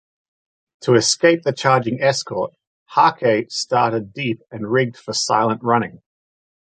[0.81, 2.55] To escape the charging escort,
[2.95, 6.01] "Hake" started deep and rigged for silent running.